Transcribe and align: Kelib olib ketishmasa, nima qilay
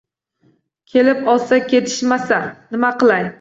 Kelib 0.93 1.29
olib 1.33 1.67
ketishmasa, 1.75 2.41
nima 2.73 2.93
qilay 3.05 3.29